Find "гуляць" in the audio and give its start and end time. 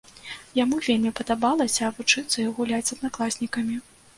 2.57-2.83